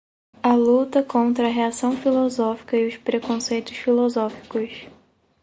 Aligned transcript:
a 0.41 0.55
luta 0.55 1.03
contra 1.03 1.45
a 1.45 1.51
reacção 1.51 1.95
filosófica 1.95 2.75
e 2.75 2.87
os 2.87 2.97
preconceitos 2.97 3.77
filosóficos 3.77 4.87